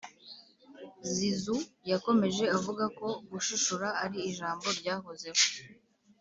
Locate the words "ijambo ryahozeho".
4.29-5.43